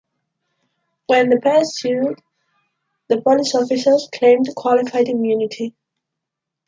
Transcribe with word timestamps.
When 1.05 1.29
the 1.29 1.39
pair 1.39 1.63
sued, 1.63 2.23
the 3.07 3.21
police 3.21 3.53
officers 3.53 4.09
claimed 4.11 4.47
qualified 4.55 5.07
immunity. 5.07 5.75